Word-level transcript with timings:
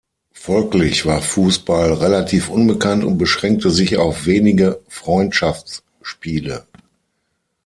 Folglich 0.33 1.05
war 1.05 1.21
Fußball 1.21 1.93
relativ 1.93 2.49
unbekannt 2.49 3.03
und 3.03 3.19
beschränkte 3.19 3.69
sich 3.69 3.97
auf 3.97 4.25
wenige 4.25 4.79
Freundschaftsspiele. 4.87 6.65